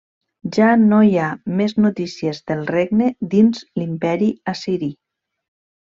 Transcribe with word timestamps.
Ja 0.55 0.69
no 0.85 1.01
hi 1.07 1.11
ha 1.23 1.27
més 1.59 1.75
notícies 1.85 2.41
del 2.53 2.65
regne 2.73 3.13
dins 3.37 3.63
l'imperi 3.81 4.35
Assiri. 4.57 4.95